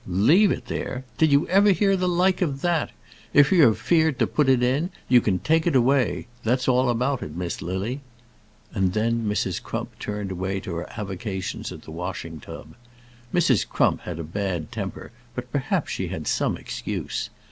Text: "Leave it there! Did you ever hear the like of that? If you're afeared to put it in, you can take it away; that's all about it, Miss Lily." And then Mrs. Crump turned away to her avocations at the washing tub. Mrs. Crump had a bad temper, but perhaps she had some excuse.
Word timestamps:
"Leave 0.07 0.51
it 0.51 0.65
there! 0.65 1.05
Did 1.19 1.31
you 1.31 1.47
ever 1.49 1.69
hear 1.69 1.95
the 1.95 2.07
like 2.09 2.41
of 2.41 2.61
that? 2.61 2.89
If 3.35 3.51
you're 3.51 3.69
afeared 3.71 4.17
to 4.17 4.25
put 4.25 4.49
it 4.49 4.63
in, 4.63 4.89
you 5.07 5.21
can 5.21 5.37
take 5.37 5.67
it 5.67 5.75
away; 5.75 6.25
that's 6.43 6.67
all 6.67 6.89
about 6.89 7.21
it, 7.21 7.35
Miss 7.35 7.61
Lily." 7.61 8.01
And 8.73 8.93
then 8.93 9.25
Mrs. 9.29 9.61
Crump 9.61 9.99
turned 9.99 10.31
away 10.31 10.59
to 10.61 10.73
her 10.73 10.89
avocations 10.97 11.71
at 11.71 11.83
the 11.83 11.91
washing 11.91 12.39
tub. 12.39 12.73
Mrs. 13.31 13.69
Crump 13.69 14.01
had 14.01 14.17
a 14.17 14.23
bad 14.23 14.71
temper, 14.71 15.11
but 15.35 15.51
perhaps 15.51 15.91
she 15.91 16.07
had 16.07 16.25
some 16.25 16.57
excuse. 16.57 17.29